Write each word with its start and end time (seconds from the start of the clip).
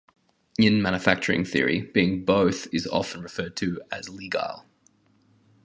In 0.57 0.81
manufacturing 0.81 1.45
theory, 1.45 1.81
being 1.81 2.25
both 2.25 2.67
is 2.73 2.87
often 2.87 3.21
referred 3.21 3.55
to 3.57 3.79
as 3.91 4.09
leagile. 4.09 4.65